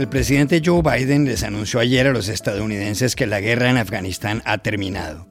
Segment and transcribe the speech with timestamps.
[0.00, 4.40] El presidente Joe Biden les anunció ayer a los estadounidenses que la guerra en Afganistán
[4.46, 5.28] ha terminado.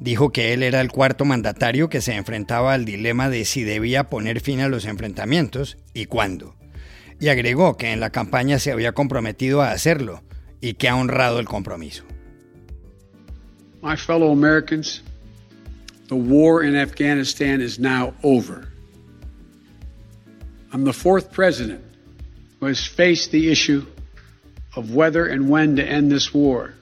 [0.00, 4.08] Dijo que él era el cuarto mandatario que se enfrentaba al dilema de si debía
[4.08, 6.56] poner fin a los enfrentamientos y cuándo.
[7.20, 10.24] Y agregó que en la campaña se había comprometido a hacerlo
[10.60, 12.02] y que ha honrado el compromiso.
[13.80, 15.04] My fellow Americans,
[16.08, 18.72] the war in Afghanistan is now over.
[20.72, 21.80] I'm the fourth president
[22.58, 23.86] who has faced the issue
[24.76, 26.74] of whether and when to end this war.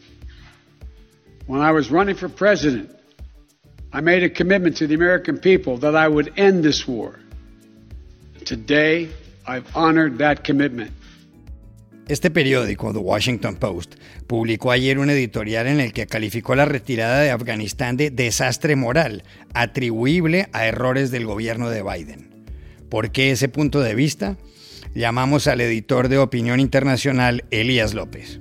[1.47, 2.91] When I was running for president,
[3.93, 7.19] I made a commitment to the American people that I would end this war.
[8.45, 9.09] Today,
[9.47, 10.93] I've honored that commitment.
[12.09, 17.21] Este periódico, The Washington Post, publicó ayer un editorial en el que calificó la retirada
[17.21, 22.47] de Afganistán de desastre moral, atribuible a errores del gobierno de Biden.
[22.89, 24.39] ¿Por qué ese punto de vista?
[24.99, 28.41] Llamamos al editor de Opinión Internacional, Elías López.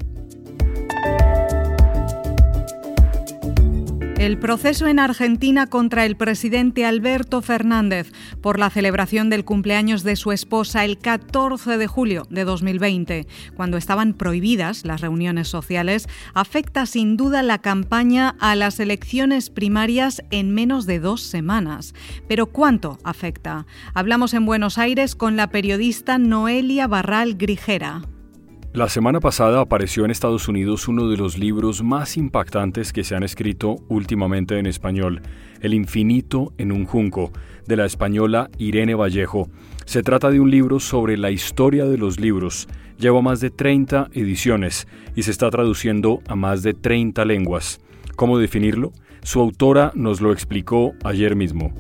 [4.20, 10.16] El proceso en Argentina contra el presidente Alberto Fernández por la celebración del cumpleaños de
[10.16, 16.88] su esposa el 14 de julio de 2020, cuando estaban prohibidas las reuniones sociales, afecta
[16.88, 21.94] sin duda la campaña a las elecciones primarias en menos de dos semanas.
[22.28, 23.68] Pero ¿cuánto afecta?
[23.94, 28.02] Hablamos en Buenos Aires con la periodista Noelia Barral Grijera.
[28.74, 33.16] La semana pasada apareció en Estados Unidos uno de los libros más impactantes que se
[33.16, 35.22] han escrito últimamente en español,
[35.62, 37.32] El infinito en un junco,
[37.66, 39.50] de la española Irene Vallejo.
[39.86, 42.68] Se trata de un libro sobre la historia de los libros.
[43.00, 47.80] Lleva más de 30 ediciones y se está traduciendo a más de 30 lenguas.
[48.16, 48.92] ¿Cómo definirlo?
[49.24, 51.74] Su autora nos lo explicó ayer mismo.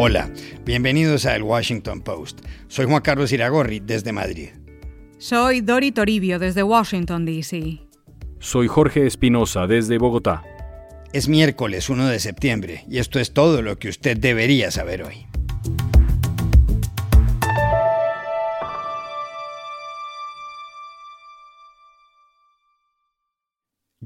[0.00, 0.30] Hola,
[0.64, 2.42] bienvenidos a El Washington Post.
[2.68, 4.50] Soy Juan Carlos Iragorri desde Madrid.
[5.18, 7.80] Soy Dori Toribio desde Washington, D.C.
[8.38, 10.44] Soy Jorge Espinosa desde Bogotá.
[11.12, 15.26] Es miércoles 1 de septiembre y esto es todo lo que usted debería saber hoy.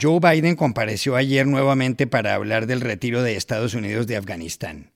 [0.01, 4.92] Joe Biden compareció ayer nuevamente para hablar del retiro de Estados Unidos de Afganistán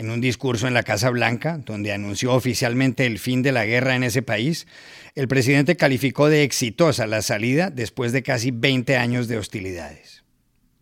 [0.00, 3.96] en un discurso en la Casa Blanca, donde anunció oficialmente el fin de la guerra
[3.96, 4.66] en ese país,
[5.14, 10.24] el presidente calificó de exitosa la salida después de casi 20 años de hostilidades.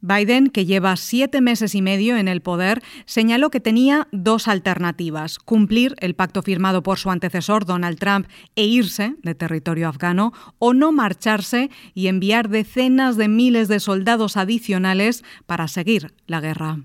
[0.01, 5.41] Biden, que lleva siete meses y medio en el poder, señaló que tenía dos alternativas,
[5.41, 10.75] cumplir el pacto firmado por su antecesor Donald Trump e irse de territorio afgano o
[10.75, 16.79] no marcharse y enviar decenas de miles de soldados adicionales para seguir la guerra.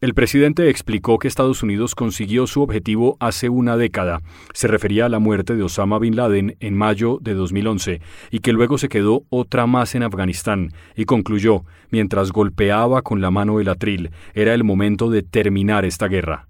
[0.00, 4.20] El presidente explicó que Estados Unidos consiguió su objetivo hace una década.
[4.54, 8.00] Se refería a la muerte de Osama Bin Laden en mayo de 2011
[8.30, 13.32] y que luego se quedó otra más en Afganistán y concluyó, mientras golpeaba con la
[13.32, 16.46] mano el atril, era el momento de terminar esta guerra.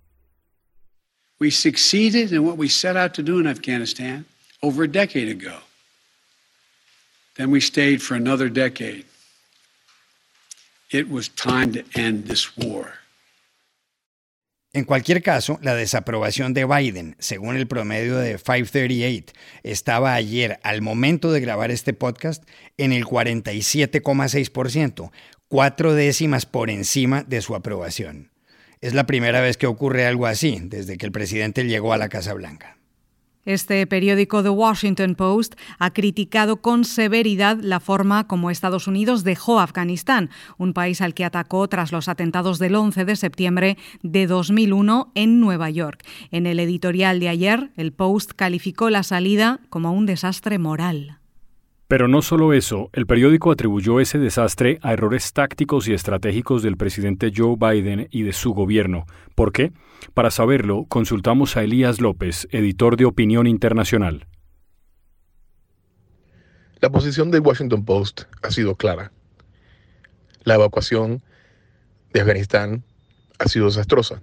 [1.40, 4.26] We succeeded in what we set out to do in Afghanistan
[4.60, 5.62] over a decade ago.
[7.36, 9.06] Then we stayed for another decade.
[10.90, 12.97] It was time to end this war.
[14.74, 20.82] En cualquier caso, la desaprobación de Biden, según el promedio de 538, estaba ayer, al
[20.82, 22.44] momento de grabar este podcast,
[22.76, 25.10] en el 47,6%,
[25.48, 28.30] cuatro décimas por encima de su aprobación.
[28.82, 32.10] Es la primera vez que ocurre algo así desde que el presidente llegó a la
[32.10, 32.77] Casa Blanca.
[33.48, 39.58] Este periódico The Washington Post ha criticado con severidad la forma como Estados Unidos dejó
[39.58, 40.28] Afganistán,
[40.58, 45.40] un país al que atacó tras los atentados del 11 de septiembre de 2001 en
[45.40, 46.04] Nueva York.
[46.30, 51.18] En el editorial de ayer, el Post calificó la salida como un desastre moral.
[51.88, 56.76] Pero no solo eso, el periódico atribuyó ese desastre a errores tácticos y estratégicos del
[56.76, 59.06] presidente Joe Biden y de su gobierno.
[59.34, 59.72] ¿Por qué?
[60.12, 64.26] Para saberlo, consultamos a Elías López, editor de Opinión Internacional.
[66.80, 69.10] La posición del Washington Post ha sido clara.
[70.44, 71.22] La evacuación
[72.12, 72.84] de Afganistán
[73.38, 74.20] ha sido desastrosa.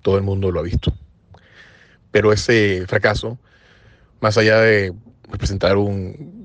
[0.00, 0.94] Todo el mundo lo ha visto.
[2.10, 3.38] Pero ese fracaso,
[4.22, 4.94] más allá de
[5.28, 5.76] representar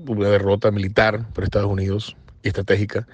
[0.06, 3.06] una derrota militar para Estados Unidos y estratégica,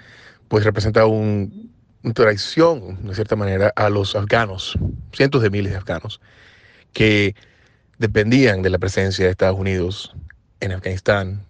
[0.49, 4.79] pues representa un, una traición, de cierta manera, a los afganos,
[5.13, 6.21] cientos de miles de afganos,
[6.93, 7.35] que
[7.99, 10.15] dependían de la presencia de Estados Unidos
[10.61, 11.45] en Afganistán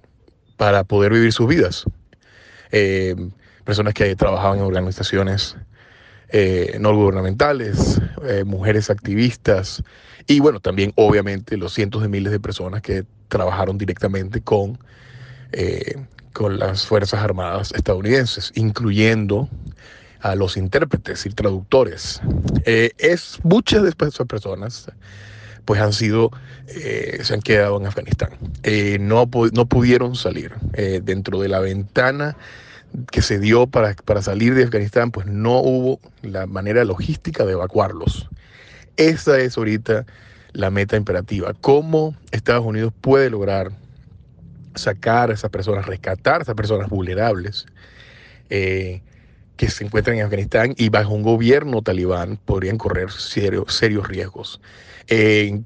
[0.56, 1.84] para poder vivir sus vidas.
[2.72, 3.14] Eh,
[3.64, 5.56] personas que trabajaban en organizaciones
[6.30, 9.82] eh, no gubernamentales, eh, mujeres activistas
[10.26, 14.78] y bueno, también obviamente los cientos de miles de personas que trabajaron directamente con,
[15.52, 15.96] eh,
[16.32, 19.48] con las Fuerzas Armadas estadounidenses, incluyendo
[20.20, 22.20] a los intérpretes y traductores.
[22.64, 24.90] es muchas de esas personas
[25.64, 26.30] pues han sido,
[26.66, 28.30] se han quedado en Afganistán.
[29.00, 30.52] no, no pudieron salir
[31.02, 32.36] dentro de la ventana
[33.10, 37.52] que se dio para, para salir de Afganistán, pues no hubo la manera logística de
[37.52, 38.28] evacuarlos.
[38.96, 40.06] Esa es ahorita
[40.52, 41.54] la meta imperativa.
[41.60, 43.70] ¿Cómo Estados Unidos puede lograr
[44.78, 47.66] sacar a esas personas, rescatar a esas personas vulnerables
[48.50, 49.02] eh,
[49.56, 54.60] que se encuentran en Afganistán y bajo un gobierno talibán podrían correr serios riesgos?
[55.08, 55.60] Eh,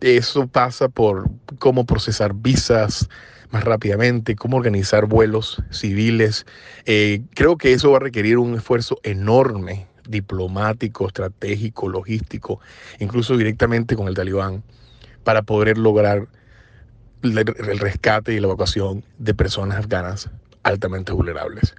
[0.00, 3.08] eso pasa por cómo procesar visas,
[3.50, 6.46] más rápidamente, cómo organizar vuelos civiles.
[6.86, 12.60] Eh, creo que eso va a requerir un esfuerzo enorme diplomático, estratégico, logístico,
[12.98, 14.62] incluso directamente con el talibán,
[15.24, 16.28] para poder lograr
[17.22, 20.30] el rescate y la evacuación de personas afganas
[20.62, 21.74] altamente vulnerables.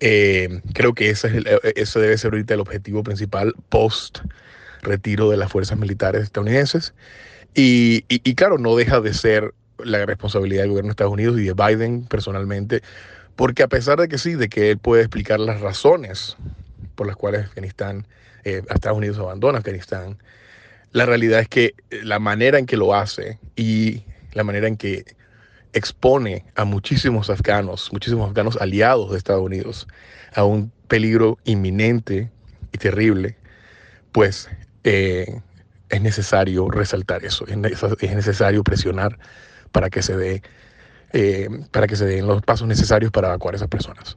[0.00, 4.20] Eh, creo que ese, es ese debe ser ahorita el objetivo principal post
[4.82, 6.94] retiro de las fuerzas militares estadounidenses.
[7.54, 11.44] Y, y, claro, no deja de ser la responsabilidad del gobierno de Estados Unidos y
[11.44, 12.82] de Biden personalmente,
[13.36, 16.36] porque a pesar de que sí, de que él puede explicar las razones
[16.94, 18.06] por las cuales Afganistán,
[18.44, 20.18] eh, Estados Unidos abandona Afganistán,
[20.92, 25.04] la realidad es que la manera en que lo hace y la manera en que
[25.72, 29.88] expone a muchísimos afganos, muchísimos afganos aliados de Estados Unidos,
[30.34, 32.30] a un peligro inminente
[32.72, 33.36] y terrible,
[34.12, 34.50] pues
[34.84, 35.40] eh,
[35.88, 37.56] es necesario resaltar eso, es
[38.14, 39.18] necesario presionar
[39.72, 40.42] para que se dé
[41.14, 44.16] eh, para que se den los pasos necesarios para evacuar a esas personas.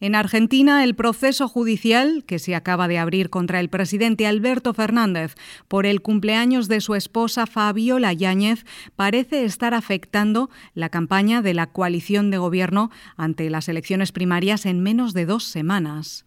[0.00, 5.34] En Argentina, el proceso judicial que se acaba de abrir contra el presidente Alberto Fernández
[5.68, 8.64] por el cumpleaños de su esposa Fabiola Yáñez
[8.96, 14.80] parece estar afectando la campaña de la coalición de gobierno ante las elecciones primarias en
[14.80, 16.24] menos de dos semanas.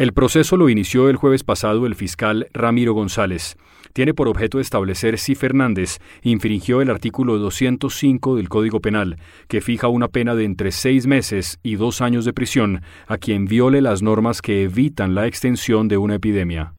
[0.00, 3.58] El proceso lo inició el jueves pasado el fiscal Ramiro González
[3.92, 9.88] tiene por objeto establecer si Fernández infringió el artículo 205 del Código Penal, que fija
[9.88, 14.00] una pena de entre seis meses y dos años de prisión a quien viole las
[14.00, 16.72] normas que evitan la extensión de una epidemia.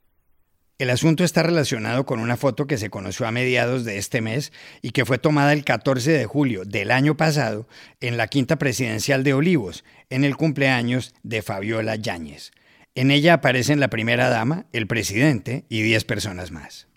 [0.79, 4.51] El asunto está relacionado con una foto que se conoció a mediados de este mes
[4.81, 7.67] y que fue tomada el 14 de julio del año pasado
[7.99, 12.51] en la quinta presidencial de Olivos, en el cumpleaños de Fabiola Yáñez.
[12.93, 16.89] En ella aparecen la primera dama, el presidente y 10 personas más.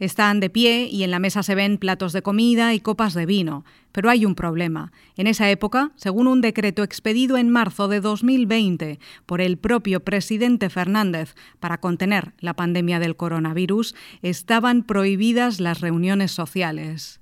[0.00, 3.24] Están de pie y en la mesa se ven platos de comida y copas de
[3.24, 3.64] vino.
[3.92, 4.92] Pero hay un problema.
[5.16, 10.70] En esa época, según un decreto expedido en marzo de 2020 por el propio presidente
[10.70, 17.20] Fernández para contener la pandemia del coronavirus, estaban prohibidas las reuniones sociales.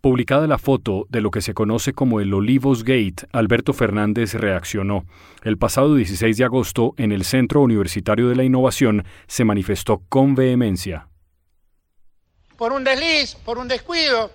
[0.00, 5.04] Publicada la foto de lo que se conoce como el Olivos Gate, Alberto Fernández reaccionó.
[5.42, 10.34] El pasado 16 de agosto, en el Centro Universitario de la Innovación, se manifestó con
[10.34, 11.08] vehemencia
[12.58, 14.32] por un desliz, por un descuido,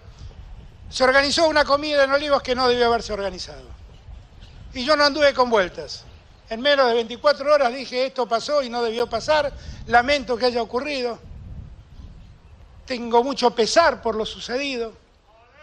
[0.89, 3.67] se organizó una comida en Olivos que no debió haberse organizado.
[4.73, 6.05] Y yo no anduve con vueltas.
[6.49, 9.51] En menos de 24 horas dije esto pasó y no debió pasar,
[9.87, 11.19] lamento que haya ocurrido,
[12.85, 14.93] tengo mucho pesar por lo sucedido.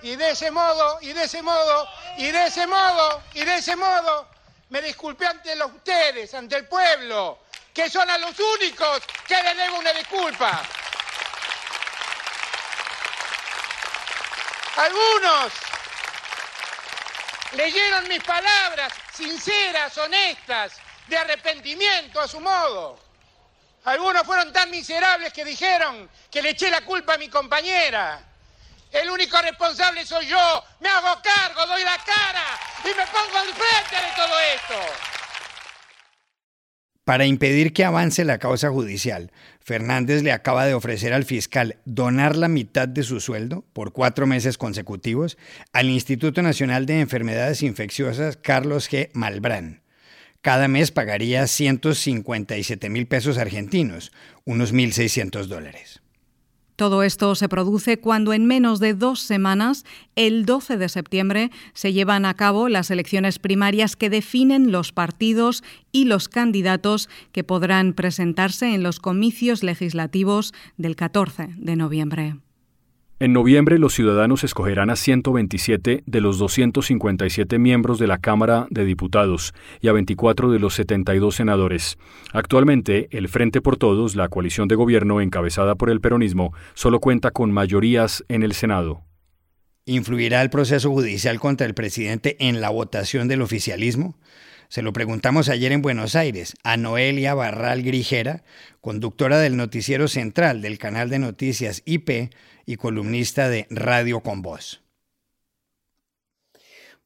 [0.02, 3.76] Y de ese modo, y de ese modo, y de ese modo, y de ese
[3.76, 4.28] modo,
[4.71, 7.40] me disculpé ante los ustedes, ante el pueblo,
[7.75, 10.62] que son a los únicos que le debo una disculpa.
[14.76, 15.52] Algunos
[17.52, 20.73] leyeron mis palabras sinceras, honestas,
[21.07, 22.99] de arrepentimiento a su modo.
[23.85, 28.29] Algunos fueron tan miserables que dijeron que le eché la culpa a mi compañera.
[28.92, 30.64] El único responsable soy yo.
[30.80, 35.11] Me hago cargo, doy la cara y me pongo al frente de todo esto.
[37.04, 42.37] Para impedir que avance la causa judicial, Fernández le acaba de ofrecer al fiscal donar
[42.37, 45.37] la mitad de su sueldo por cuatro meses consecutivos
[45.73, 49.11] al Instituto Nacional de Enfermedades Infecciosas Carlos G.
[49.12, 49.82] Malbrán.
[50.40, 54.12] Cada mes pagaría 157 mil pesos argentinos,
[54.44, 56.00] unos 1.600 dólares.
[56.80, 59.84] Todo esto se produce cuando en menos de dos semanas,
[60.16, 65.62] el 12 de septiembre, se llevan a cabo las elecciones primarias que definen los partidos
[65.92, 72.37] y los candidatos que podrán presentarse en los comicios legislativos del 14 de noviembre.
[73.23, 78.87] En noviembre los ciudadanos escogerán a 127 de los 257 miembros de la Cámara de
[78.87, 81.99] Diputados y a 24 de los 72 senadores.
[82.33, 87.31] Actualmente, el Frente por Todos, la coalición de gobierno encabezada por el peronismo, solo cuenta
[87.31, 89.03] con mayorías en el Senado.
[89.85, 94.17] ¿Influirá el proceso judicial contra el presidente en la votación del oficialismo?
[94.71, 98.45] Se lo preguntamos ayer en Buenos Aires a Noelia Barral Grijera,
[98.81, 102.33] conductora del noticiero central del canal de noticias IP
[102.67, 104.81] y columnista de Radio con Voz.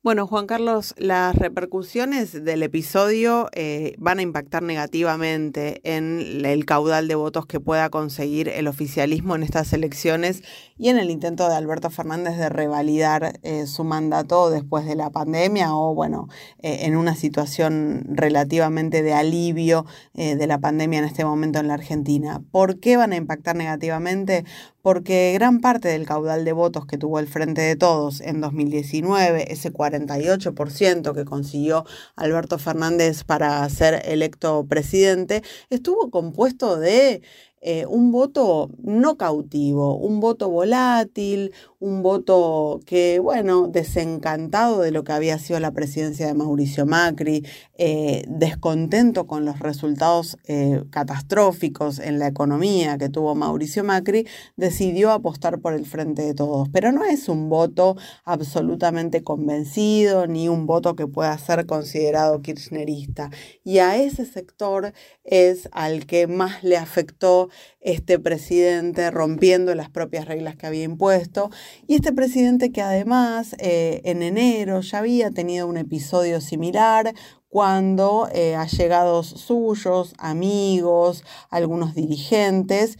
[0.04, 7.08] Bueno, Juan Carlos, las repercusiones del episodio eh, van a impactar negativamente en el caudal
[7.08, 10.42] de votos que pueda conseguir el oficialismo en estas elecciones
[10.76, 15.08] y en el intento de Alberto Fernández de revalidar eh, su mandato después de la
[15.08, 21.24] pandemia o, bueno, eh, en una situación relativamente de alivio de la pandemia en este
[21.24, 22.42] momento en la Argentina.
[22.50, 24.44] ¿Por qué van a impactar negativamente?
[24.84, 29.50] Porque gran parte del caudal de votos que tuvo el Frente de Todos en 2019,
[29.50, 31.86] ese 48% que consiguió
[32.16, 37.22] Alberto Fernández para ser electo presidente, estuvo compuesto de
[37.66, 45.02] eh, un voto no cautivo, un voto volátil, un voto que, bueno, desencantado de lo
[45.02, 47.42] que había sido la presidencia de Mauricio Macri,
[47.78, 55.10] eh, descontento con los resultados eh, catastróficos en la economía que tuvo Mauricio Macri, decidió
[55.10, 56.68] apostar por el Frente de Todos.
[56.70, 63.30] Pero no es un voto absolutamente convencido ni un voto que pueda ser considerado kirchnerista.
[63.62, 64.92] Y a ese sector
[65.24, 67.48] es al que más le afectó
[67.80, 71.50] este presidente rompiendo las propias reglas que había impuesto.
[71.86, 77.14] Y este presidente que además eh, en enero ya había tenido un episodio similar
[77.48, 82.98] cuando eh, allegados suyos, amigos, algunos dirigentes,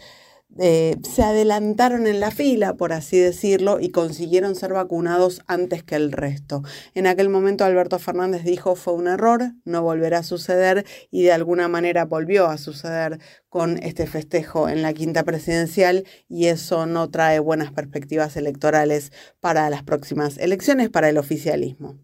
[0.59, 5.97] eh, se adelantaron en la fila, por así decirlo, y consiguieron ser vacunados antes que
[5.97, 6.63] el resto.
[6.95, 11.33] En aquel momento Alberto Fernández dijo fue un error, no volverá a suceder y de
[11.33, 13.19] alguna manera volvió a suceder
[13.49, 19.71] con este festejo en la quinta presidencial y eso no trae buenas perspectivas electorales para
[19.71, 22.04] las próximas elecciones, para el oficialismo.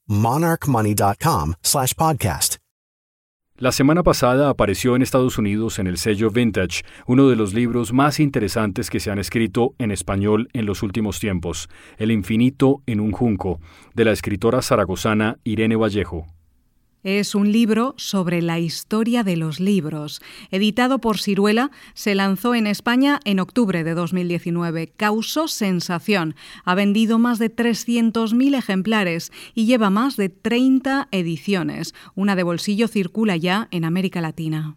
[0.11, 1.53] monarchmoney.com
[1.97, 2.57] podcast.
[3.57, 7.93] La semana pasada apareció en Estados Unidos en el sello Vintage uno de los libros
[7.93, 12.99] más interesantes que se han escrito en español en los últimos tiempos, El infinito en
[12.99, 13.59] un junco,
[13.93, 16.25] de la escritora zaragozana Irene Vallejo.
[17.03, 20.21] Es un libro sobre la historia de los libros.
[20.51, 24.93] Editado por Ciruela, se lanzó en España en octubre de 2019.
[24.97, 26.35] Causó sensación.
[26.63, 31.95] Ha vendido más de 300.000 ejemplares y lleva más de 30 ediciones.
[32.13, 34.75] Una de bolsillo circula ya en América Latina.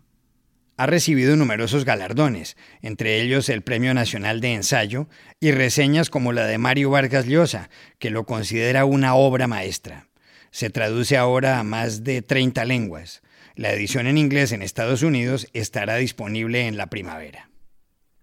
[0.79, 5.09] Ha recibido numerosos galardones, entre ellos el Premio Nacional de Ensayo
[5.41, 10.09] y reseñas como la de Mario Vargas Llosa, que lo considera una obra maestra.
[10.55, 13.23] Se traduce ahora a más de 30 lenguas.
[13.57, 17.51] La edición en inglés en Estados Unidos estará disponible en la primavera.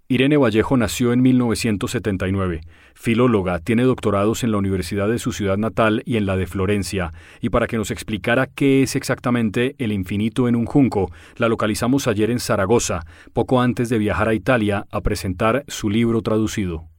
[0.08, 2.62] Irene Vallejo nació en 1979.
[2.94, 7.12] Filóloga, tiene doctorados en la Universidad de su ciudad natal y en la de Florencia.
[7.42, 12.08] Y para que nos explicara qué es exactamente el infinito en un junco, la localizamos
[12.08, 13.02] ayer en Zaragoza,
[13.34, 16.91] poco antes de viajar a Italia a presentar su libro traducido.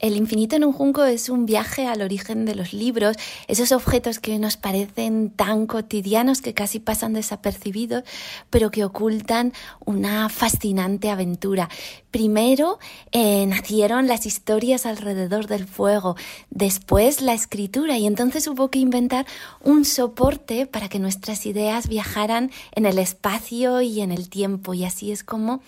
[0.00, 4.18] El infinito en un junco es un viaje al origen de los libros, esos objetos
[4.18, 8.02] que nos parecen tan cotidianos que casi pasan desapercibidos,
[8.50, 9.52] pero que ocultan
[9.84, 11.68] una fascinante aventura.
[12.10, 12.80] Primero
[13.12, 16.16] eh, nacieron las historias alrededor del fuego,
[16.50, 19.26] después la escritura y entonces hubo que inventar
[19.62, 24.84] un soporte para que nuestras ideas viajaran en el espacio y en el tiempo y
[24.84, 25.62] así es como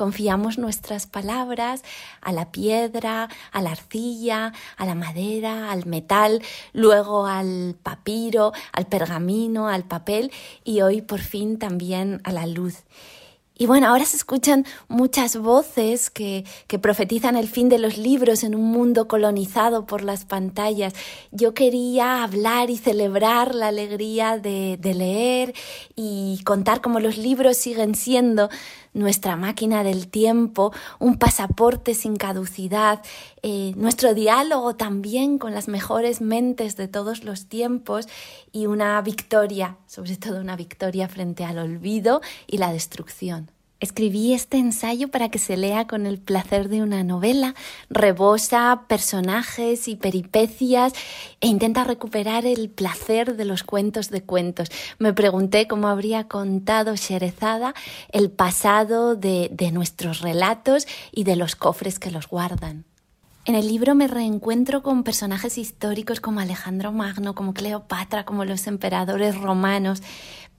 [0.00, 1.82] Confiamos nuestras palabras
[2.22, 6.40] a la piedra, a la arcilla, a la madera, al metal,
[6.72, 10.32] luego al papiro, al pergamino, al papel
[10.64, 12.76] y hoy por fin también a la luz.
[13.60, 18.42] Y bueno, ahora se escuchan muchas voces que, que, profetizan el fin de los libros
[18.42, 20.94] en un mundo colonizado por las pantallas.
[21.30, 25.54] Yo quería hablar y celebrar la alegría de, de leer
[25.94, 28.48] y contar cómo los libros siguen siendo
[28.92, 33.02] nuestra máquina del tiempo, un pasaporte sin caducidad,
[33.42, 38.08] eh, nuestro diálogo también con las mejores mentes de todos los tiempos
[38.52, 43.50] y una victoria, sobre todo una victoria frente al olvido y la destrucción.
[43.80, 47.54] Escribí este ensayo para que se lea con el placer de una novela,
[47.88, 50.92] rebosa personajes y peripecias
[51.40, 54.70] e intenta recuperar el placer de los cuentos de cuentos.
[54.98, 57.74] Me pregunté cómo habría contado Sherezada
[58.12, 62.84] el pasado de, de nuestros relatos y de los cofres que los guardan.
[63.46, 68.66] En el libro me reencuentro con personajes históricos como Alejandro Magno, como Cleopatra, como los
[68.66, 70.02] emperadores romanos,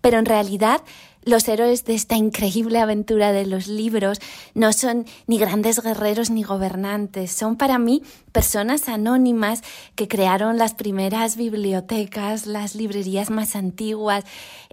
[0.02, 0.82] pero en realidad
[1.24, 4.20] los héroes de esta increíble aventura de los libros
[4.54, 8.02] no son ni grandes guerreros ni gobernantes, son para mí
[8.32, 9.62] personas anónimas
[9.96, 14.24] que crearon las primeras bibliotecas, las librerías más antiguas,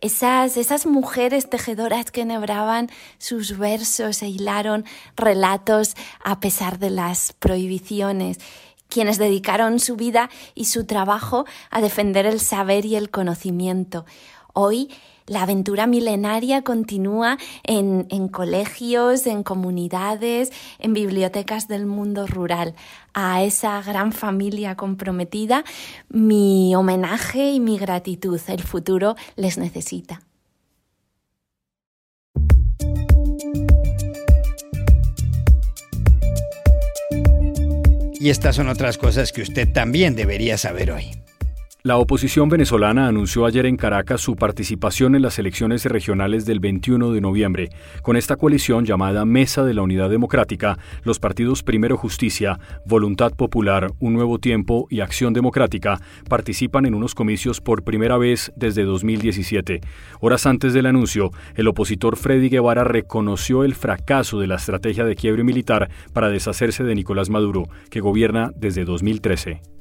[0.00, 4.84] esas, esas mujeres tejedoras que enhebraban sus versos e hilaron
[5.16, 8.38] relatos a pesar de las prohibiciones
[8.88, 14.06] quienes dedicaron su vida y su trabajo a defender el saber y el conocimiento.
[14.54, 14.88] Hoy
[15.28, 22.74] la aventura milenaria continúa en, en, colegios, en comunidades, en bibliotecas del mundo rural.
[23.14, 25.64] A esa gran familia comprometida,
[26.08, 28.40] mi homenaje y mi gratitud.
[28.48, 30.22] El futuro les necesita.
[38.20, 41.27] Y estas son otras cosas que usted también debería saber hoy.
[41.88, 47.12] La oposición venezolana anunció ayer en Caracas su participación en las elecciones regionales del 21
[47.12, 47.70] de noviembre.
[48.02, 53.90] Con esta coalición llamada Mesa de la Unidad Democrática, los partidos Primero Justicia, Voluntad Popular,
[54.00, 55.98] Un Nuevo Tiempo y Acción Democrática
[56.28, 59.80] participan en unos comicios por primera vez desde 2017.
[60.20, 65.16] Horas antes del anuncio, el opositor Freddy Guevara reconoció el fracaso de la estrategia de
[65.16, 69.77] quiebre militar para deshacerse de Nicolás Maduro, que gobierna desde 2013.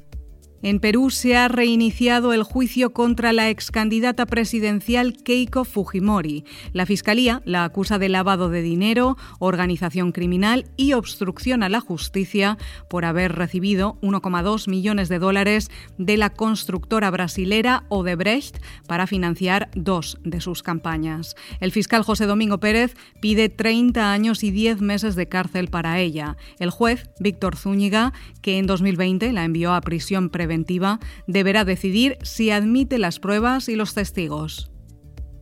[0.60, 6.44] En Perú se ha reiniciado el juicio contra la ex candidata presidencial Keiko Fujimori.
[6.72, 12.58] La Fiscalía la acusa de lavado de dinero, organización criminal y obstrucción a la justicia
[12.90, 20.18] por haber recibido 1,2 millones de dólares de la constructora brasilera Odebrecht para financiar dos
[20.24, 21.36] de sus campañas.
[21.60, 26.36] El fiscal José Domingo Pérez pide 30 años y 10 meses de cárcel para ella.
[26.58, 32.50] El juez, Víctor Zúñiga, que en 2020 la envió a prisión preventiva, deberá decidir si
[32.50, 34.70] admite las pruebas y los testigos.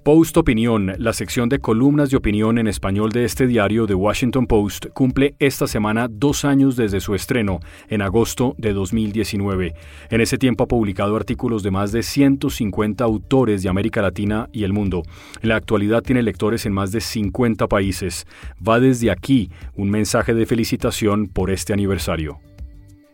[0.03, 4.47] Post Opinión, la sección de columnas de opinión en español de este diario The Washington
[4.47, 9.75] Post, cumple esta semana dos años desde su estreno, en agosto de 2019.
[10.11, 14.65] En ese tiempo ha publicado artículos de más de 150 autores de América Latina y
[14.65, 15.03] el mundo.
[15.43, 18.27] En la actualidad tiene lectores en más de 50 países.
[18.67, 22.39] Va desde aquí un mensaje de felicitación por este aniversario.